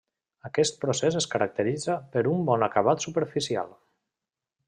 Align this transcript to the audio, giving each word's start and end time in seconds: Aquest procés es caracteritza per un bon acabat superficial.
Aquest 0.47 0.79
procés 0.85 1.17
es 1.19 1.27
caracteritza 1.33 1.99
per 2.15 2.25
un 2.33 2.41
bon 2.49 2.67
acabat 2.69 3.07
superficial. 3.09 3.71